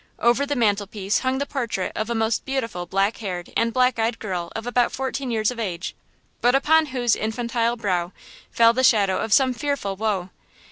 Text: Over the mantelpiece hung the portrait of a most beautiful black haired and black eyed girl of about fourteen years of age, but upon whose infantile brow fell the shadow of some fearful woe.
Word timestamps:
Over 0.17 0.47
the 0.47 0.55
mantelpiece 0.55 1.19
hung 1.19 1.37
the 1.37 1.45
portrait 1.45 1.91
of 1.95 2.09
a 2.09 2.15
most 2.15 2.43
beautiful 2.43 2.87
black 2.87 3.17
haired 3.17 3.51
and 3.55 3.71
black 3.71 3.99
eyed 3.99 4.17
girl 4.17 4.51
of 4.55 4.65
about 4.65 4.91
fourteen 4.91 5.29
years 5.29 5.51
of 5.51 5.59
age, 5.59 5.95
but 6.41 6.55
upon 6.55 6.87
whose 6.87 7.15
infantile 7.15 7.75
brow 7.75 8.11
fell 8.49 8.73
the 8.73 8.83
shadow 8.83 9.19
of 9.19 9.31
some 9.31 9.53
fearful 9.53 9.95
woe. 9.95 10.31